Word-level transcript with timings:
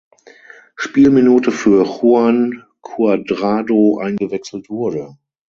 Spielminute 0.75 1.51
für 1.51 1.85
Juan 1.85 2.65
Cuadrado 2.81 3.99
eingewechselt 4.01 4.67
wurde. 4.71 5.15